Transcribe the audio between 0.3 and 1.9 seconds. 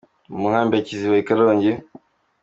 mu Nkambi ya Kiziba i Karongi.